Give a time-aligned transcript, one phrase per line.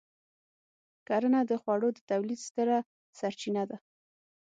[1.07, 2.77] کرنه د خوړو د تولید ستره
[3.19, 3.77] سرچینه ده.